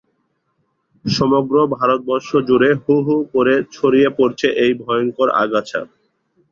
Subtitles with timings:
[1.05, 5.79] সমগ্র ভারতবর্ষ জুড়ে হু-হু করে ছড়িয়ে পড়ছে এই ভয়ংকর আগাছা।